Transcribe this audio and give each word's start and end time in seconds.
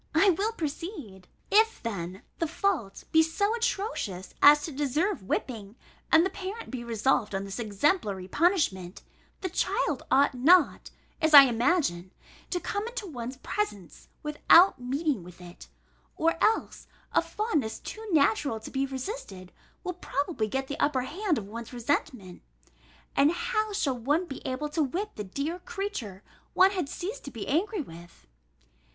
I 0.15 0.31
will 0.31 0.51
proceed. 0.53 1.27
If, 1.51 1.79
then, 1.83 2.23
the 2.39 2.47
fault 2.47 3.03
be 3.11 3.21
so 3.21 3.53
atrocious 3.53 4.33
as 4.41 4.63
to 4.63 4.71
deserve 4.71 5.21
whipping, 5.21 5.75
and 6.11 6.25
the 6.25 6.31
parent 6.31 6.71
be 6.71 6.83
resolved 6.83 7.35
on 7.35 7.43
this 7.43 7.59
exemplary 7.59 8.27
punishment, 8.27 9.03
the 9.41 9.49
child 9.51 10.01
ought 10.09 10.33
not, 10.33 10.89
as 11.21 11.35
I 11.35 11.43
imagine, 11.43 12.09
to 12.49 12.59
come 12.59 12.87
into 12.87 13.05
one's 13.05 13.37
presence 13.43 14.07
without 14.23 14.81
meeting 14.81 15.21
with 15.21 15.39
it: 15.39 15.67
or 16.15 16.33
else, 16.43 16.87
a 17.13 17.21
fondness 17.21 17.77
too 17.77 18.03
natural 18.11 18.59
to 18.61 18.71
be 18.71 18.87
resisted, 18.87 19.51
will 19.83 19.93
probably 19.93 20.47
get 20.47 20.65
the 20.65 20.79
upper 20.79 21.01
hand 21.03 21.37
of 21.37 21.47
one's 21.47 21.73
resentment, 21.73 22.41
and 23.15 23.31
how 23.31 23.71
shall 23.71 23.99
one 23.99 24.25
be 24.25 24.41
able 24.47 24.69
to 24.69 24.81
whip 24.81 25.11
the 25.13 25.23
dear 25.23 25.59
creature 25.59 26.23
one 26.55 26.71
had 26.71 26.89
ceased 26.89 27.23
to 27.25 27.29
be 27.29 27.47
angry 27.47 27.83
with? 27.83 28.25